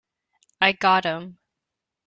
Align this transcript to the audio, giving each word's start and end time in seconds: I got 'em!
I 0.59 0.71
got 0.71 1.05
'em! 1.05 1.37